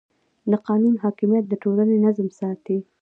د 0.51 0.53
قانون 0.67 0.95
حاکمیت 1.03 1.45
د 1.47 1.53
ټولنې 1.63 1.95
نظم 2.05 2.27
ساتي. 2.39 2.77